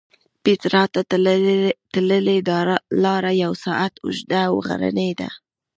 پېټرا 0.43 0.83
ته 0.93 1.01
تللې 1.93 2.37
دا 2.49 2.59
لاره 3.03 3.31
یو 3.43 3.51
ساعت 3.65 3.93
اوږده 4.03 4.39
او 4.49 4.55
غرنۍ 4.65 5.11
ده. 5.19 5.29